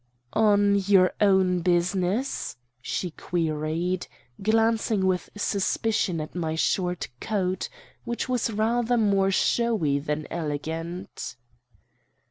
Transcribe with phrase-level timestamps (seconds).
[0.33, 4.07] "'On your own business?' she queried,
[4.41, 7.69] glancing with suspicion at my short coat,
[8.03, 11.35] which was rather more showy than elegant.